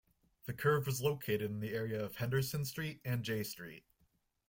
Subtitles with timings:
[0.47, 3.85] The curve was located in the area of Henderson Street and Jay Street.